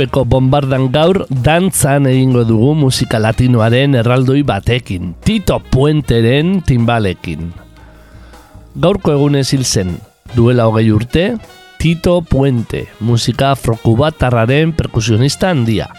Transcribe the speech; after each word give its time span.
Urpeko 0.00 0.22
bombardan 0.24 0.86
gaur 0.88 1.26
dantzan 1.28 2.06
egingo 2.08 2.40
dugu 2.48 2.70
musika 2.72 3.18
latinoaren 3.20 3.98
erraldoi 4.00 4.40
batekin, 4.48 5.10
Tito 5.20 5.58
Puenteren 5.60 6.62
timbalekin. 6.64 7.50
Gaurko 8.80 9.12
egunez 9.12 9.50
hil 9.52 9.66
zen, 9.68 9.90
duela 10.32 10.70
hogei 10.70 10.86
urte, 10.88 11.26
Tito 11.76 12.14
Puente, 12.24 12.86
musika 13.04 13.50
afrokubatarraren 13.52 14.72
perkusionista 14.72 15.50
handia. 15.52 15.90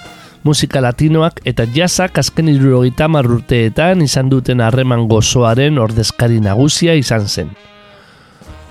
Musika 0.41 0.81
latinoak 0.81 1.43
eta 1.45 1.69
jazzak 1.69 2.17
azken 2.17 2.49
irurogeita 2.49 3.05
urteetan 3.05 4.01
izan 4.01 4.33
duten 4.33 4.65
harreman 4.65 5.05
gozoaren 5.07 5.77
ordezkari 5.77 6.41
nagusia 6.41 6.97
izan 6.97 7.27
zen. 7.27 7.53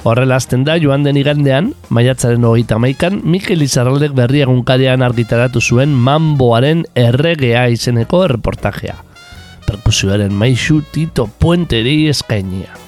Horrela 0.02 0.38
azten 0.40 0.62
da 0.64 0.78
joan 0.80 1.02
den 1.04 1.18
igandean, 1.20 1.74
maiatzaren 1.92 2.44
hogeita 2.48 2.78
maikan, 2.80 3.20
Mikel 3.28 3.60
Izarraldek 3.66 4.14
berri 4.16 4.40
egunkadean 4.46 5.04
argitaratu 5.04 5.60
zuen 5.60 5.92
Mamboaren 5.92 6.86
erregea 6.96 7.66
izeneko 7.74 8.24
reportajea. 8.32 8.96
Perkusioaren 9.68 10.32
maixu 10.32 10.80
Tito 10.94 11.28
Puenteri 11.28 12.06
eskainia. 12.08 12.79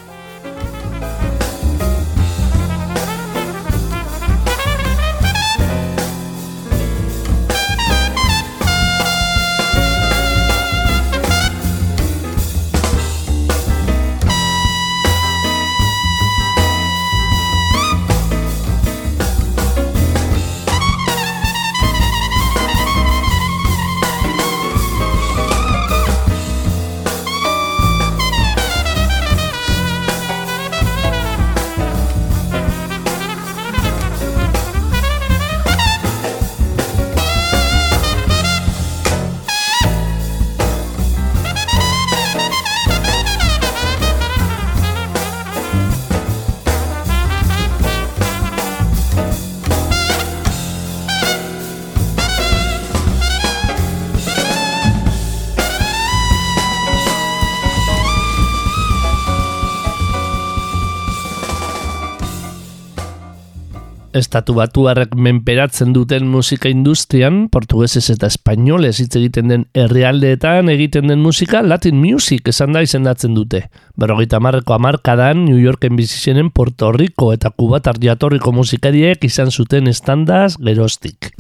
Estatu 64.17 64.55
batuarrek 64.57 65.15
menperatzen 65.17 65.93
duten 65.97 66.27
musika 66.31 66.71
industrian, 66.73 67.47
portuguesez 67.53 68.05
eta 68.15 68.29
espainolez 68.33 68.95
hitz 69.01 69.17
egiten 69.21 69.53
den 69.53 69.67
herrialdeetan 69.79 70.71
egiten 70.73 71.11
den 71.11 71.23
musika 71.25 71.63
Latin 71.63 71.99
Music 72.01 72.49
esan 72.53 72.77
da 72.77 72.85
izendatzen 72.85 73.35
dute. 73.35 73.65
Berrogeita 73.97 74.41
marreko 74.41 74.77
amarkadan 74.77 75.45
New 75.45 75.59
Yorken 75.61 75.97
bizizenen 75.97 76.51
Puerto 76.51 76.93
Rico 76.93 77.33
eta 77.33 77.51
Kubatar 77.51 78.01
jatorriko 78.03 78.53
musikariek 78.53 79.25
izan 79.25 79.51
zuten 79.51 79.89
estandaz 79.89 80.57
gerostik. 80.61 81.33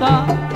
canta 0.00 0.49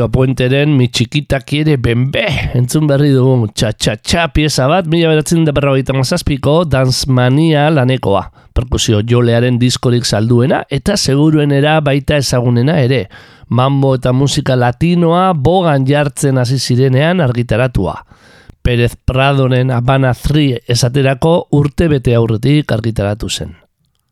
Tito 0.00 0.14
Puenteren 0.16 0.70
mi 0.78 0.86
txikitak 0.88 1.50
ere 1.58 1.74
benbe, 1.76 2.22
entzun 2.56 2.86
berri 2.88 3.10
dugu 3.12 3.50
txa-txa-txa 3.52 4.22
pieza 4.32 4.64
bat, 4.70 4.88
mila 4.88 5.10
beratzen 5.10 5.42
da 5.44 5.52
berrogeita 5.52 5.92
mazazpiko, 5.92 6.54
Dansmania 6.64 7.66
lanekoa. 7.68 8.22
Perkusio 8.56 9.02
jolearen 9.04 9.58
diskorik 9.60 10.08
salduena, 10.08 10.62
eta 10.72 10.96
seguruenera 10.96 11.76
baita 11.84 12.16
ezagunena 12.16 12.80
ere. 12.80 13.02
Mambo 13.52 13.92
eta 14.00 14.16
musika 14.16 14.56
latinoa 14.56 15.34
bogan 15.36 15.84
jartzen 15.84 16.40
hasi 16.40 16.56
zirenean 16.56 17.20
argitaratua. 17.20 17.98
Perez 18.64 18.94
Pradonen 19.04 19.68
Habana 19.68 20.14
3 20.16 20.62
esaterako 20.64 21.42
urte 21.60 21.92
bete 21.92 22.16
aurretik 22.16 22.72
argitaratu 22.72 23.28
zen. 23.28 23.52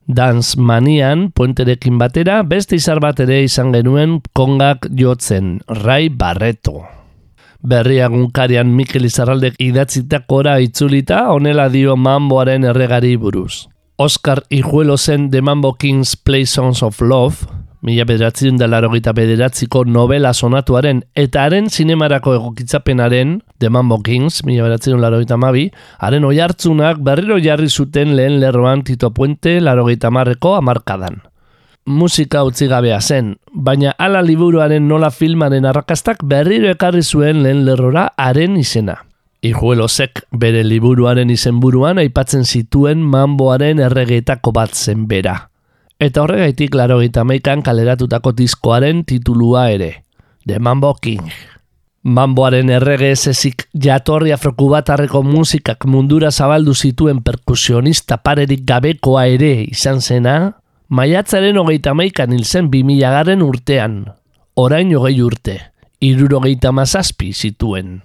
Dance 0.08 0.56
Manian, 0.56 1.26
puenterekin 1.36 1.98
batera, 2.00 2.40
beste 2.42 2.78
izar 2.80 2.96
bat 3.04 3.18
ere 3.20 3.42
izan 3.44 3.74
genuen 3.76 4.22
kongak 4.32 4.86
jotzen, 4.96 5.58
Rai 5.84 6.08
Barreto. 6.08 6.86
Berriagun 7.60 8.30
karian 8.32 8.70
Mikel 8.72 9.04
Izarraldek 9.04 9.58
idatzitakora 9.60 10.56
itzulita, 10.64 11.26
onela 11.34 11.68
dio 11.68 11.96
mamboaren 12.00 12.64
erregari 12.64 13.18
buruz. 13.20 13.66
Oscar 14.00 14.40
Ijuelo 14.48 14.96
zen 14.96 15.28
The 15.28 15.42
Mambo 15.42 15.74
Kings 15.74 16.16
Play 16.16 16.46
Songs 16.46 16.82
of 16.82 17.02
Love, 17.02 17.57
mila 17.80 18.04
bederatzen 18.04 18.58
dela 18.58 18.80
gita 18.92 19.12
bederatziko 19.12 19.84
novela 19.84 20.32
sonatuaren 20.34 21.04
eta 21.14 21.44
haren 21.44 21.68
zinemarako 21.70 22.34
egokitzapenaren 22.34 23.40
The 23.58 23.70
Mambo 23.70 24.00
Kings, 24.02 24.44
mila 24.44 24.64
bederatzen 24.64 24.98
gita 25.20 25.36
mabi, 25.36 25.70
haren 25.98 26.24
oi 26.24 26.38
hartzunak 26.40 26.98
berriro 26.98 27.38
jarri 27.38 27.68
zuten 27.68 28.16
lehen 28.16 28.40
lerroan 28.40 28.82
Tito 28.82 29.10
Puente 29.10 29.60
laro 29.60 29.86
marreko 30.10 30.56
amarkadan. 30.56 31.22
Musika 31.86 32.44
utzi 32.44 32.66
gabea 32.68 33.00
zen, 33.00 33.36
baina 33.52 33.94
ala 33.98 34.20
liburuaren 34.22 34.88
nola 34.88 35.10
filmaren 35.10 35.64
arrakastak 35.64 36.18
berriro 36.22 36.68
ekarri 36.68 37.02
zuen 37.02 37.42
lehen 37.42 37.64
lerrora 37.64 38.12
haren 38.16 38.56
izena. 38.56 39.04
Ijuelosek 39.40 40.26
bere 40.32 40.64
liburuaren 40.64 41.30
izenburuan 41.30 41.98
aipatzen 41.98 42.44
zituen 42.44 42.98
mamboaren 42.98 43.78
erregetako 43.78 44.52
bat 44.52 44.74
zen 44.74 45.06
bera 45.06 45.47
eta 45.98 46.22
horregaitik 46.22 46.74
laro 46.78 47.00
meikan 47.26 47.62
kaleratutako 47.62 48.32
diskoaren 48.32 49.04
titulua 49.04 49.70
ere, 49.70 50.04
The 50.46 50.58
Mambo 50.58 50.94
King. 50.94 51.26
Mamboaren 52.04 52.70
errege 52.70 53.10
ezik 53.10 53.66
jatorri 53.74 54.32
afrokubatarreko 54.32 55.22
musikak 55.22 55.84
mundura 55.84 56.30
zabaldu 56.30 56.74
zituen 56.74 57.22
perkusionista 57.22 58.16
parerik 58.22 58.62
gabekoa 58.64 59.26
ere 59.26 59.64
izan 59.64 60.00
zena, 60.00 60.54
maiatzaren 60.88 61.58
hogeita 61.58 61.94
meikan 61.94 62.32
hil 62.32 62.44
zen 62.44 62.70
garen 62.70 63.42
urtean, 63.42 64.06
orain 64.54 64.94
hogei 64.94 65.20
urte, 65.20 65.60
irurogeita 66.00 66.72
mazazpi 66.72 67.32
zituen. 67.32 68.02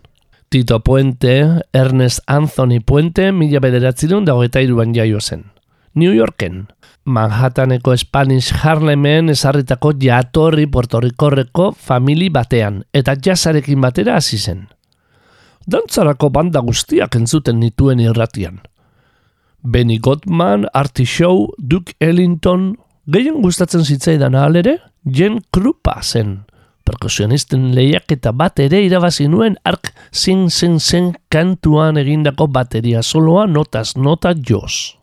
Tito 0.50 0.80
Puente, 0.80 1.62
Ernest 1.74 2.20
Anthony 2.28 2.80
Puente, 2.80 3.32
mila 3.32 3.60
bederatzerun 3.60 4.26
da 4.26 4.34
hogeita 4.34 4.62
iruan 4.62 4.94
jaio 4.94 5.22
zen. 5.22 5.53
New 5.96 6.14
Yorken, 6.14 6.68
Manhattaneko 7.06 7.94
Spanish 7.98 8.52
Harlemen 8.64 9.30
ezarritako 9.30 9.92
jatorri 10.02 10.66
Puerto 10.68 11.00
Ricorreko 11.00 11.72
famili 11.72 12.30
batean, 12.34 12.84
eta 12.94 13.14
jazarekin 13.14 13.82
batera 13.82 14.16
hasi 14.18 14.38
zen. 14.38 14.64
Dantzarako 15.70 16.30
banda 16.34 16.64
guztiak 16.66 17.16
entzuten 17.16 17.60
nituen 17.60 18.02
irratian. 18.02 18.62
Benny 19.64 20.00
Gottman, 20.00 20.66
Artie 20.74 21.06
Show, 21.06 21.54
Duke 21.58 21.94
Ellington, 22.00 22.74
gehien 23.08 23.38
gustatzen 23.44 23.86
zitzaidan 23.86 24.36
alere, 24.36 24.80
Jen 25.06 25.40
Krupa 25.52 26.02
zen. 26.02 26.42
Perkusionisten 26.84 27.70
lehiak 27.76 28.12
eta 28.12 28.34
bat 28.36 28.60
ere 28.60 28.82
irabazi 28.84 29.30
nuen 29.32 29.56
ark 29.64 29.94
zin 30.12 30.50
zin 30.50 30.80
zin 30.80 31.14
kantuan 31.32 32.02
egindako 32.02 32.50
bateria 32.52 33.04
soloa 33.04 33.48
notas 33.48 33.96
nota 33.96 34.34
jos. 34.36 34.98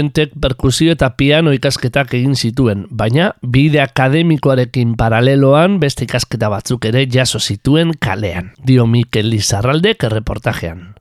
Puentek 0.00 0.30
perkusio 0.40 0.94
eta 0.94 1.10
piano 1.12 1.50
ikasketak 1.52 2.14
egin 2.16 2.32
zituen, 2.32 2.86
baina 2.88 3.26
bide 3.44 3.82
akademikoarekin 3.82 4.94
paraleloan 4.96 5.74
beste 5.82 6.06
ikasketa 6.06 6.48
batzuk 6.48 6.86
ere 6.88 7.02
jaso 7.04 7.36
zituen 7.36 7.92
kalean, 8.00 8.48
dio 8.64 8.86
Mikel 8.88 9.28
Lizarraldek 9.28 10.06
erreportajean. 10.08 10.94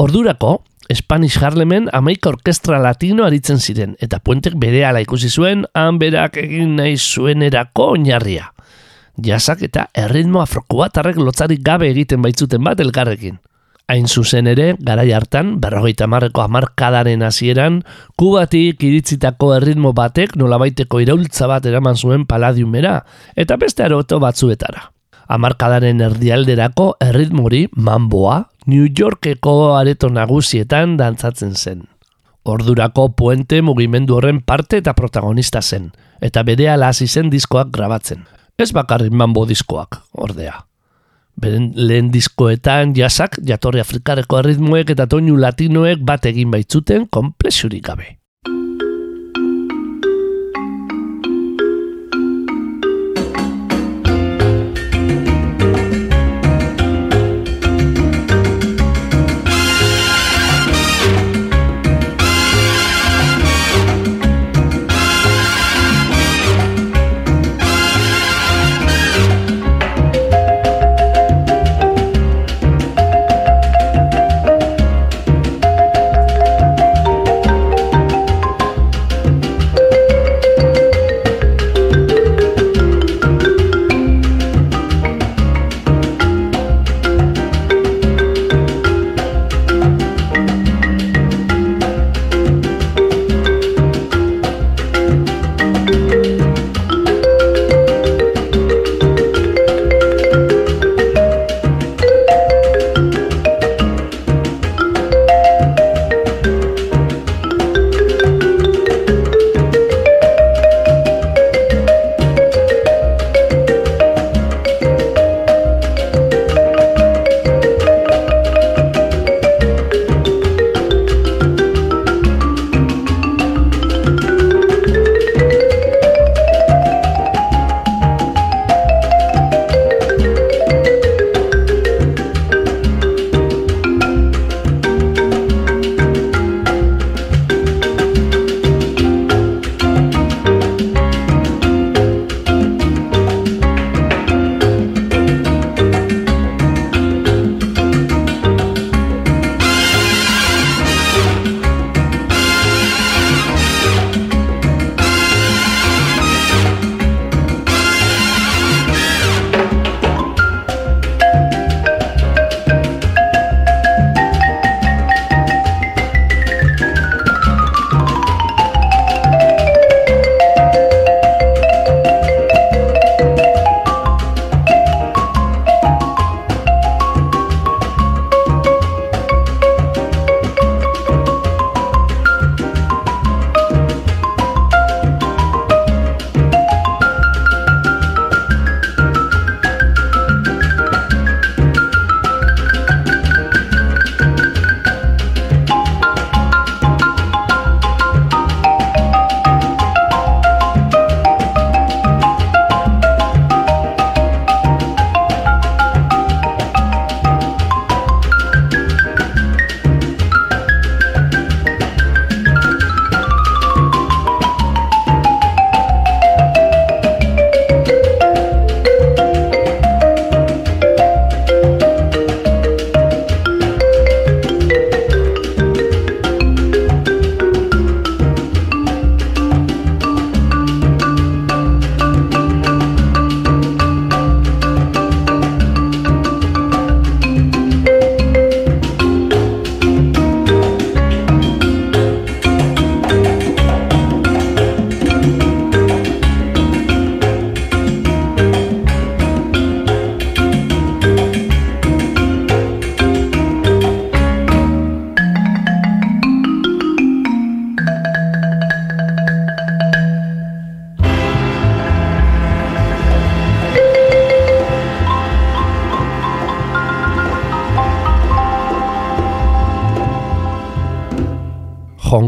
Ordurako, 0.00 0.62
Spanish 0.88 1.36
Harlemen 1.42 1.90
amaika 1.92 2.30
orkestra 2.32 2.78
latino 2.80 3.26
aritzen 3.26 3.60
ziren, 3.60 3.92
eta 4.00 4.22
Puentek 4.24 4.56
bere 4.56 4.86
ala 4.88 5.04
ikusi 5.04 5.28
zuen, 5.28 5.66
han 5.76 6.00
berak 6.00 6.40
egin 6.40 6.78
nahi 6.80 6.96
zuen 6.96 7.44
erako 7.44 7.90
oinarria. 7.98 8.54
Jasak 9.20 9.68
eta 9.68 9.90
erritmo 9.92 10.40
afrokuatarrek 10.40 11.20
lotzarik 11.20 11.60
gabe 11.60 11.92
egiten 11.92 12.24
baitzuten 12.24 12.64
bat 12.64 12.80
elkarrekin. 12.80 13.36
Hain 13.88 14.04
zuzen 14.04 14.46
ere, 14.50 14.74
garai 14.84 15.14
hartan, 15.16 15.54
berrogeita 15.62 16.04
marreko 16.12 16.42
amarkadaren 16.42 17.22
hasieran, 17.24 17.78
kubatik 18.20 18.84
iritzitako 18.84 19.54
erritmo 19.56 19.94
batek 19.96 20.34
nolabaiteko 20.36 21.00
iraultza 21.00 21.48
bat 21.48 21.64
eraman 21.70 21.96
zuen 21.96 22.26
paladiumera, 22.28 22.98
eta 23.32 23.56
beste 23.56 23.86
aroto 23.86 24.20
batzuetara. 24.20 24.90
Amarkadaren 25.32 26.04
erdialderako 26.04 26.90
erritmori 27.00 27.64
mamboa, 27.76 28.42
New 28.68 28.92
Yorkeko 28.92 29.78
areto 29.80 30.12
nagusietan 30.12 30.98
dantzatzen 31.00 31.56
zen. 31.56 31.82
Ordurako 32.44 33.08
puente 33.16 33.62
mugimendu 33.64 34.20
horren 34.20 34.44
parte 34.44 34.84
eta 34.84 34.92
protagonista 34.92 35.64
zen, 35.64 35.94
eta 36.20 36.44
bere 36.44 36.68
hasi 36.68 37.08
zen 37.08 37.32
diskoak 37.32 37.72
grabatzen. 37.72 38.26
Ez 38.58 38.72
bakarrik 38.72 39.12
mambo 39.12 39.46
diskoak, 39.46 40.02
ordea. 40.12 40.67
Beren 41.38 41.70
lehen 41.78 42.10
diskoetan 42.10 42.96
jasak, 42.98 43.38
jatorri 43.46 43.82
afrikareko 43.82 44.40
arritmoek 44.40 44.90
eta 44.90 45.06
toinu 45.06 45.38
latinoek 45.38 46.02
bat 46.02 46.26
egin 46.26 46.50
baitzuten 46.50 47.06
komplexurik 47.14 47.84
gabe. 47.86 48.17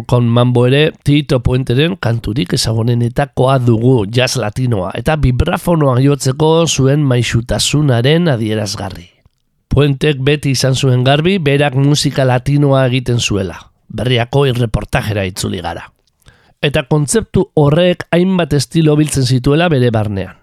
Hong 0.00 0.06
Kong 0.06 0.28
Mambo 0.32 0.66
ere 0.66 0.92
Tito 1.04 1.42
Puenteren 1.44 1.96
kanturik 2.00 2.54
ezagonenetakoa 2.56 3.58
dugu 3.60 4.06
jazz 4.08 4.38
latinoa 4.40 4.94
eta 4.96 5.18
vibrafonoa 5.20 5.98
jotzeko 6.00 6.64
zuen 6.66 7.04
maixutasunaren 7.04 8.30
adierazgarri. 8.32 9.10
Puentek 9.68 10.22
beti 10.24 10.54
izan 10.56 10.74
zuen 10.74 11.04
garbi 11.04 11.36
berak 11.38 11.76
musika 11.76 12.24
latinoa 12.24 12.86
egiten 12.86 13.20
zuela. 13.20 13.58
berriako 13.90 14.46
irreportajera 14.46 15.24
itzuli 15.26 15.60
gara. 15.60 15.90
Eta 16.62 16.84
kontzeptu 16.86 17.50
horrek 17.58 18.04
hainbat 18.14 18.52
estilo 18.54 18.94
biltzen 18.96 19.26
zituela 19.26 19.68
bere 19.68 19.90
barnean. 19.90 20.39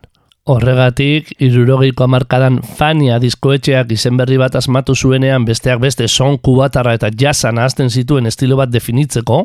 Horregatik, 0.47 1.33
irurogeiko 1.43 2.05
amarkadan 2.05 2.61
Fania 2.63 3.17
diskoetxeak 3.19 3.89
izen 3.91 4.15
berri 4.15 4.37
bat 4.39 4.53
asmatu 4.55 4.93
zuenean 4.95 5.43
besteak 5.43 5.81
beste 5.81 6.07
son 6.07 6.37
kubatarra 6.39 6.93
eta 6.95 7.09
jasan 7.11 7.59
ahazten 7.59 7.89
zituen 7.91 8.29
estilo 8.29 8.55
bat 8.55 8.71
definitzeko, 8.71 9.41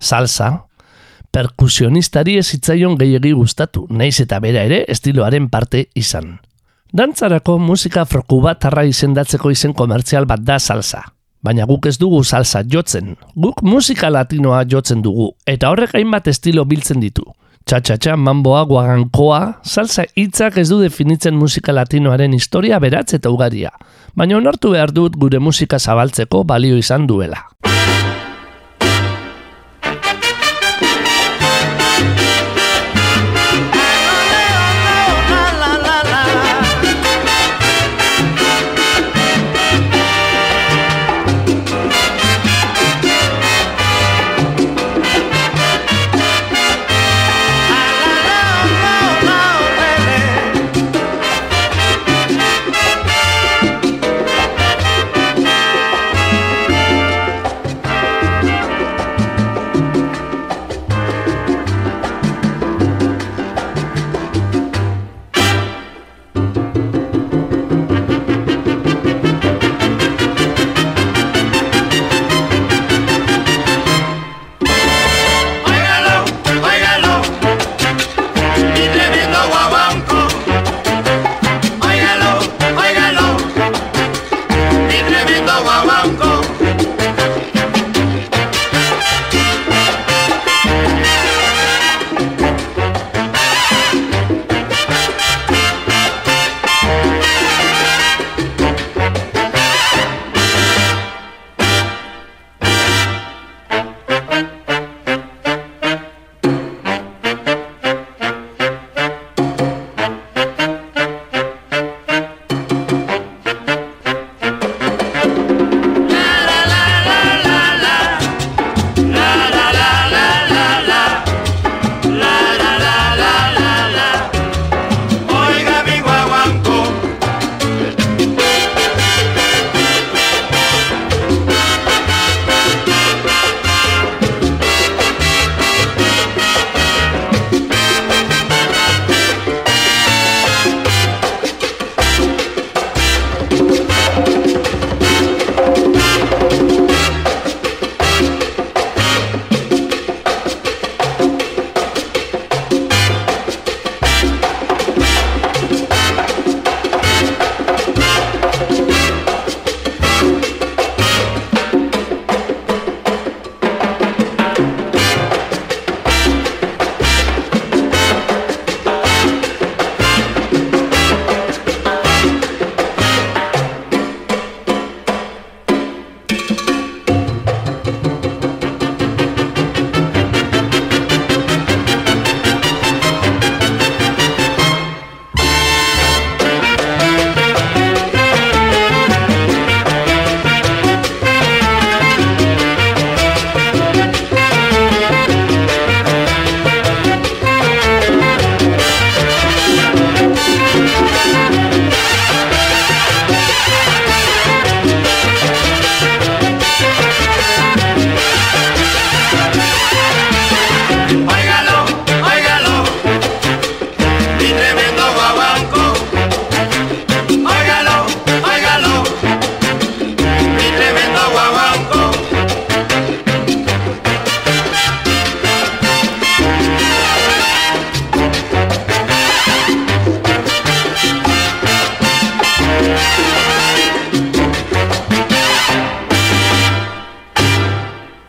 salsa, 0.00 0.48
perkusionistari 1.36 2.38
ez 2.40 2.46
hitzaion 2.54 2.96
gehiagi 2.96 3.34
gustatu, 3.36 3.84
naiz 3.90 4.14
eta 4.24 4.38
bera 4.40 4.62
ere 4.64 4.86
estiloaren 4.88 5.50
parte 5.52 5.84
izan. 5.94 6.38
Dantzarako 6.96 7.58
musika 7.60 8.06
afrokubatarra 8.06 8.86
izendatzeko 8.88 9.52
izen 9.52 9.76
komertzial 9.76 10.24
bat 10.24 10.40
da 10.40 10.56
salsa. 10.58 11.02
Baina 11.44 11.66
guk 11.68 11.86
ez 11.86 11.98
dugu 12.00 12.22
salsa 12.24 12.64
jotzen, 12.64 13.18
guk 13.36 13.60
musika 13.62 14.08
latinoa 14.08 14.64
jotzen 14.64 15.04
dugu, 15.04 15.28
eta 15.46 15.68
horrek 15.68 15.92
hainbat 15.94 16.32
estilo 16.32 16.64
biltzen 16.64 17.04
ditu. 17.04 17.28
Txatxatxa, 17.68 18.14
mamboa, 18.16 18.62
guagankoa, 18.64 19.40
salsa 19.60 20.06
hitzak 20.16 20.56
ez 20.62 20.70
du 20.70 20.78
definitzen 20.80 21.36
musika 21.36 21.74
latinoaren 21.76 22.32
historia 22.32 22.78
beratz 22.80 23.18
eta 23.18 23.28
ugaria, 23.28 23.74
baina 24.16 24.38
onartu 24.40 24.72
behar 24.72 24.94
dut 24.96 25.20
gure 25.20 25.36
musika 25.36 25.76
zabaltzeko 25.76 26.46
balio 26.48 26.80
izan 26.80 27.04
duela. 27.10 27.44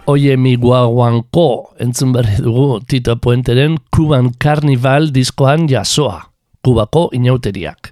Oie 0.09 0.37
mi 0.41 0.55
guaguanko 0.57 1.75
entzun 1.85 2.15
berri 2.15 2.39
dugu 2.41 2.79
Tito 2.81 3.13
Puenteren 3.21 3.75
Kuban 3.93 4.31
Carnival 4.41 5.11
diskoan 5.13 5.67
jasoa, 5.69 6.31
Kubako 6.65 7.11
inauteriak. 7.13 7.91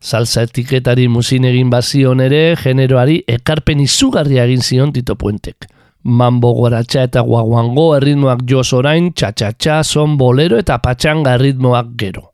Salsa 0.00 0.46
etiketari 0.48 1.04
musin 1.12 1.44
egin 1.44 1.68
bazion 1.68 2.24
ere, 2.24 2.54
generoari 2.56 3.18
ekarpen 3.28 3.84
izugarria 3.84 4.46
egin 4.48 4.64
zion 4.64 4.94
Tito 4.96 5.18
Puentek. 5.20 5.68
Mambo 6.02 6.54
goratxa 6.56 7.04
eta 7.10 7.26
guaguango 7.28 7.90
erritmoak 7.98 8.46
jos 8.48 8.72
orain, 8.72 9.12
txatxatxa, 9.12 9.82
son 9.84 10.16
bolero 10.16 10.56
eta 10.56 10.80
patxanga 10.80 11.36
erritmoak 11.36 11.92
gero. 12.00 12.30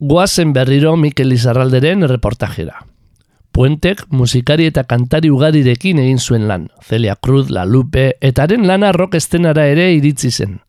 Guazen 0.00 0.56
berriro 0.56 0.96
Mikel 0.96 1.38
Izarralderen 1.38 2.02
reportajera. 2.10 2.82
Puentek 3.52 4.04
musikari 4.14 4.68
eta 4.70 4.84
kantari 4.86 5.30
ugarirekin 5.30 5.98
egin 5.98 6.18
zuen 6.18 6.46
lan, 6.48 6.68
Celia 6.86 7.16
Cruz, 7.16 7.50
La 7.50 7.64
Lupe, 7.66 8.14
eta 8.20 8.44
haren 8.46 8.66
lana 8.66 8.92
rock 8.92 9.16
estenara 9.18 9.66
ere 9.66 9.90
iritzi 9.94 10.30
zen. 10.30 10.60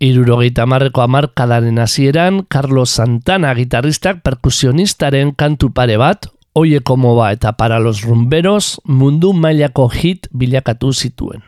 Irurogeita 0.00 0.66
marreko 0.66 1.04
amarkadaren 1.04 1.78
hasieran, 1.78 2.42
Carlos 2.48 2.90
Santana 2.90 3.54
gitarristak 3.54 4.22
perkusionistaren 4.24 5.34
kantu 5.36 5.70
pare 5.72 5.96
bat, 6.00 6.26
Oie 6.56 6.80
Komoba 6.80 7.32
eta 7.32 7.56
Para 7.58 7.80
los 7.80 8.02
Rumberos 8.02 8.80
mundu 8.84 9.32
mailako 9.32 9.88
hit 9.88 10.28
bilakatu 10.30 10.92
zituen. 10.92 11.42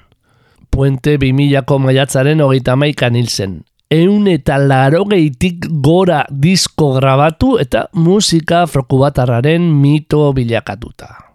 Puente 0.71 1.17
2000ko 1.17 1.79
maiatzaren 1.79 2.43
hogeita 2.43 2.75
maikan 2.77 3.15
hil 3.15 3.29
zen. 3.29 3.61
Eun 3.91 4.27
eta 4.27 4.57
larogeitik 4.59 5.69
gora 5.85 6.25
disko 6.31 6.97
grabatu 6.97 7.55
eta 7.63 7.85
musika 7.95 8.65
afrokubatarraren 8.67 9.63
mito 9.63 10.33
bilakatuta. 10.35 11.26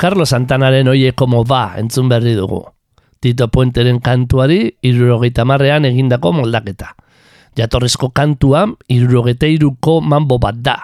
Carlos 0.00 0.30
Santanaren 0.32 0.88
oie 0.88 1.12
komo 1.12 1.42
ba 1.44 1.74
entzun 1.76 2.08
berri 2.08 2.32
dugu. 2.32 2.62
Tito 3.20 3.50
Puenteren 3.52 3.98
kantuari 4.00 4.78
irurogeita 4.80 5.44
marrean 5.44 5.84
egindako 5.84 6.32
moldaketa. 6.38 6.94
Jatorrezko 7.52 8.08
kantuan 8.16 8.78
irurogeita 8.88 9.44
iruko 9.44 9.98
manbo 10.00 10.38
bat 10.40 10.56
da, 10.64 10.78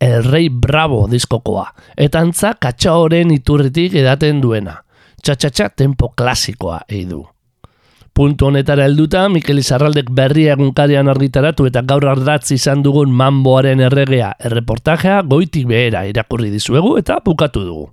El 0.00 0.24
Rey 0.24 0.48
Bravo 0.48 1.04
diskokoa, 1.04 1.66
eta 2.00 2.24
antza 2.24 2.54
katxaoren 2.56 3.36
iturritik 3.36 3.92
edaten 3.92 4.40
duena. 4.40 4.78
Txatxatxa 5.20 5.68
tempo 5.76 6.14
klasikoa 6.16 6.80
eidu. 6.88 7.26
Puntu 8.16 8.48
honetara 8.48 8.88
helduta, 8.88 9.28
Mikel 9.28 9.60
Izarraldek 9.60 10.08
berria 10.08 10.56
egunkarian 10.56 11.12
argitaratu 11.12 11.68
eta 11.68 11.84
gaur 11.84 12.08
ardatz 12.08 12.56
izan 12.56 12.80
dugun 12.80 13.12
manboaren 13.12 13.84
erregea 13.84 14.32
erreportajea 14.40 15.20
goitik 15.28 15.68
behera 15.68 16.06
irakurri 16.08 16.48
dizuegu 16.48 16.96
eta 16.96 17.20
bukatu 17.20 17.68
dugu. 17.68 17.90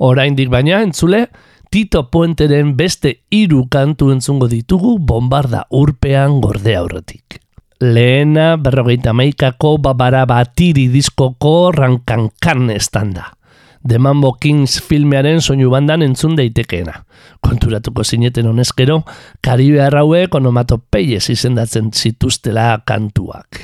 Oraindik 0.00 0.48
baina 0.48 0.80
entzule, 0.80 1.26
Tito 1.70 2.08
Puenteren 2.10 2.72
beste 2.76 3.20
hiru 3.30 3.66
kantu 3.70 4.10
entzungo 4.14 4.48
ditugu 4.48 4.96
bombarda 4.98 5.66
urpean 5.70 6.40
gorde 6.40 6.74
aurretik. 6.76 7.36
Lehena 7.80 8.56
berrogeita 8.56 9.12
maikako 9.12 9.76
babara 9.78 10.24
batiri 10.26 10.88
diskoko 10.92 11.70
rankankan 11.72 12.70
estanda. 12.74 13.36
The 13.86 13.98
Mambo 13.98 14.34
Kings 14.40 14.80
filmearen 14.82 15.40
soinu 15.40 15.70
bandan 15.70 16.02
entzun 16.02 16.34
daitekeena. 16.36 17.04
Konturatuko 17.40 18.04
zineten 18.04 18.48
honezkero, 18.48 19.02
Karibe 19.40 19.80
arrauek 19.84 20.34
onomatopeiez 20.34 21.28
izendatzen 21.32 21.92
zituztela 21.92 22.82
kantuak. 22.84 23.62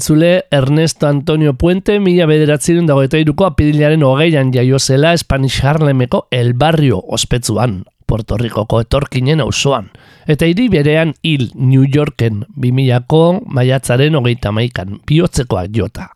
Entzule 0.00 0.46
Ernesto 0.50 1.06
Antonio 1.06 1.52
Puente 1.52 1.98
mila 2.00 2.24
bederatzerun 2.24 2.86
dago 2.88 3.02
eta 3.04 3.18
iruko 3.20 3.44
apidilaren 3.44 4.00
hogeian 4.02 4.48
jaio 4.54 4.78
zela 4.80 5.10
Spanish 5.18 5.60
Harlemeko 5.60 6.22
El 6.30 6.54
Barrio 6.54 7.02
ospetsuan, 7.04 7.84
Puerto 8.06 8.38
Ricoko 8.38 8.80
etorkinen 8.80 9.42
auzoan. 9.44 9.90
Eta 10.24 10.48
hiri 10.48 10.70
berean 10.72 11.12
hil 11.22 11.50
New 11.54 11.84
Yorken 11.84 12.46
2000ko 12.56 13.42
maiatzaren 13.44 14.16
hogeita 14.16 14.54
maikan, 14.56 15.02
bihotzekoak 15.04 15.68
jota. 15.76 16.08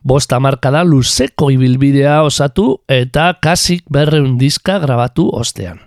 Bosta 0.00 0.40
markada 0.40 0.80
luzeko 0.88 1.50
ibilbidea 1.52 2.22
osatu 2.24 2.80
eta 2.88 3.34
kasik 3.42 3.84
berreun 3.92 4.38
diska 4.40 4.78
grabatu 4.80 5.28
ostean. 5.36 5.84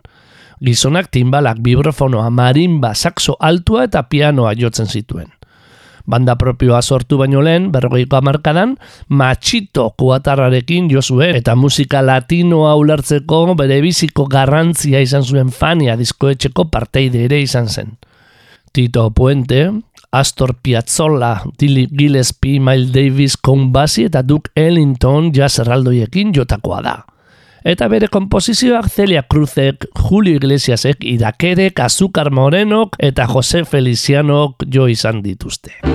Gizonak 0.61 1.09
timbalak, 1.09 1.57
vibrofonoa, 1.65 2.29
marimba, 2.29 2.93
saxo 2.93 3.39
altua 3.39 3.89
eta 3.89 4.05
pianoa 4.05 4.53
jotzen 4.53 4.85
zituen 4.85 5.40
banda 6.11 6.35
propioa 6.35 6.81
sortu 6.81 7.17
baino 7.21 7.41
lehen, 7.41 7.69
berrogeiko 7.71 8.19
amarkadan, 8.19 8.75
matxito 9.07 9.87
kuatarrarekin 9.97 10.89
jo 10.91 11.01
zuen, 11.01 11.37
eta 11.39 11.55
musika 11.55 12.03
latinoa 12.05 12.75
ulertzeko 12.79 13.43
bere 13.59 13.79
biziko 13.81 14.27
garrantzia 14.31 15.01
izan 15.01 15.23
zuen 15.23 15.51
fania 15.55 15.95
diskoetxeko 15.99 16.67
parteide 16.71 17.25
ere 17.29 17.41
izan 17.41 17.69
zen. 17.69 17.95
Tito 18.71 19.09
Puente, 19.11 19.65
Astor 20.11 20.55
Piazzolla, 20.61 21.41
Dilly 21.59 21.87
Gillespie, 21.91 22.59
Miles 22.59 22.91
Davis, 22.91 23.37
Count 23.37 23.71
Basie 23.71 24.11
eta 24.11 24.21
Duke 24.23 24.51
Ellington 24.55 25.31
jazz 25.35 25.57
erraldoiekin 25.63 26.35
jotakoa 26.35 26.83
da 26.83 26.97
eta 27.63 27.87
bere 27.87 28.09
kompozizioak 28.09 28.89
Celia 28.89 29.23
Cruzek, 29.29 29.87
Julio 29.97 30.35
Iglesiasek, 30.35 31.05
Idakerek, 31.05 31.79
Azúcar 31.79 32.31
Morenok 32.31 32.97
eta 32.99 33.27
Jose 33.29 33.65
Felicianok 33.65 34.65
jo 34.73 34.87
izan 34.89 35.21
dituzte. 35.21 35.90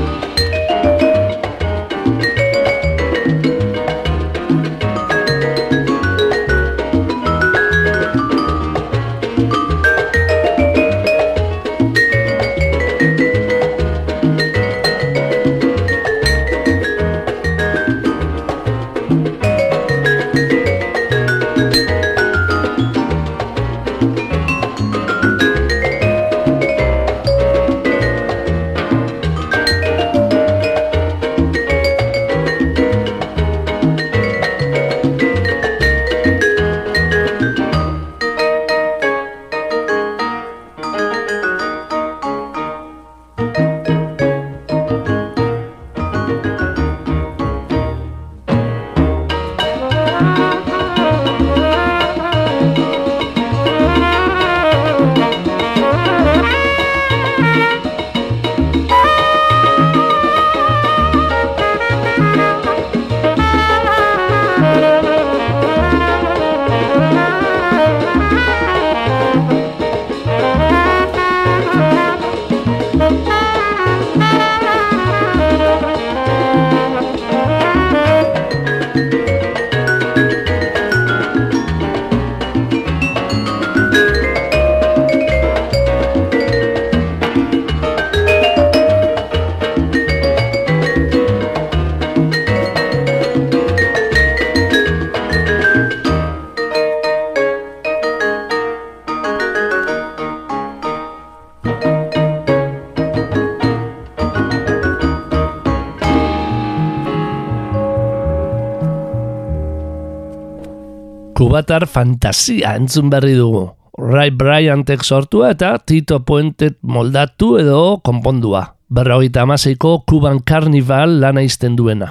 Kubatar 111.57 111.87
fantasia 111.89 112.75
entzun 112.77 113.09
berri 113.09 113.33
dugu. 113.33 113.63
Ray 113.97 114.29
Bryantek 114.29 115.01
sortua 115.01 115.55
eta 115.55 115.79
Tito 115.81 116.19
Puentet 116.21 116.77
moldatu 116.85 117.55
edo 117.57 118.03
konpondua. 118.05 118.77
Berrogeita 118.93 119.47
amaseiko 119.49 120.05
Kuban 120.05 120.43
Carnival 120.45 121.17
lana 121.17 121.41
izten 121.41 121.73
duena. 121.73 122.11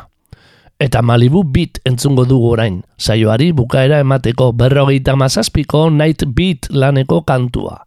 Eta 0.82 1.06
Malibu 1.06 1.44
Beat 1.46 1.78
entzungo 1.86 2.26
dugu 2.26 2.56
orain. 2.56 2.82
Saioari 2.98 3.52
bukaera 3.54 4.02
emateko 4.02 4.50
berrogeita 4.58 5.14
amazazpiko 5.14 5.92
Night 5.94 6.26
Beat 6.26 6.74
laneko 6.74 7.22
kantua. 7.22 7.86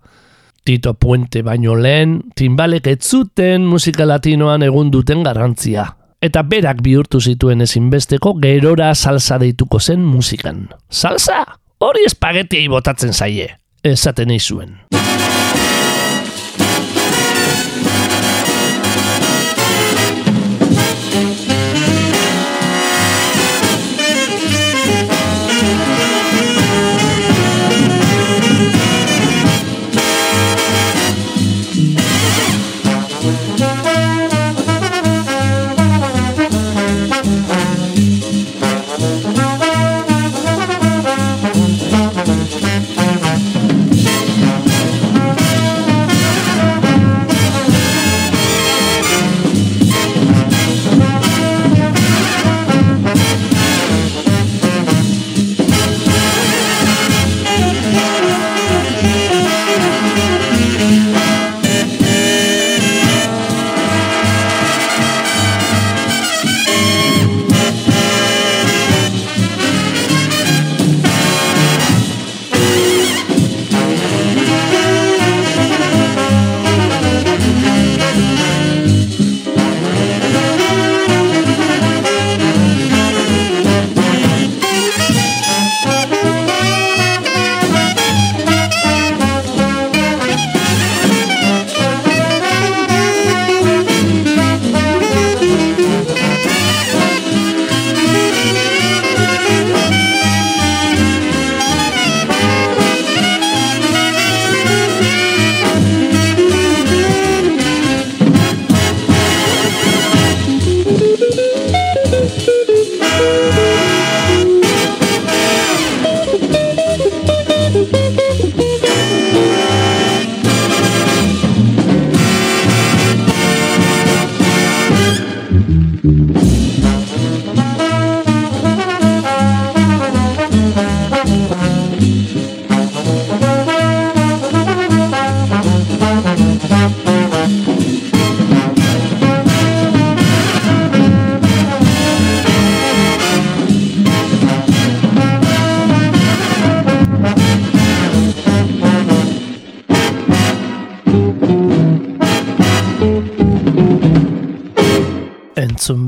Tito 0.62 0.94
Puente 0.94 1.42
baino 1.42 1.74
lehen, 1.74 2.20
timbalek 2.38 2.86
ez 2.86 3.00
zuten 3.02 3.66
musika 3.66 4.06
latinoan 4.06 4.62
egun 4.62 4.94
duten 4.94 5.26
garrantzia 5.26 5.97
eta 6.22 6.42
berak 6.42 6.82
bihurtu 6.82 7.20
zituen 7.20 7.62
ezinbesteko 7.64 8.34
gerora 8.42 8.94
salsa 8.94 9.38
deituko 9.38 9.80
zen 9.80 10.04
musikan. 10.04 10.66
Salsa? 10.90 11.44
Hori 11.78 12.02
espagetiei 12.08 12.66
botatzen 12.68 13.14
zaie, 13.14 13.52
esaten 13.86 14.34
zuen. 14.40 14.74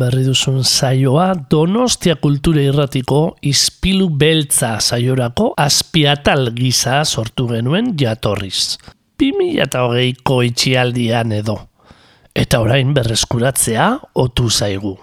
Berri 0.00 0.22
duzun 0.24 0.62
saioa 0.64 1.34
Donostia 1.50 2.16
Kultura 2.16 2.62
Irratiko 2.64 3.36
Ispilu 3.42 4.08
Beltza 4.20 4.78
saiorako 4.80 5.50
azpiatal 5.60 6.50
gisa 6.56 7.02
sortu 7.04 7.48
genuen 7.50 7.92
jatorriz. 8.00 8.78
2008ko 9.20 10.40
itxialdian 10.48 11.36
edo. 11.36 11.58
Eta 12.32 12.62
orain 12.64 12.94
berreskuratzea 12.96 13.90
otu 14.24 14.48
zaigu. 14.48 14.96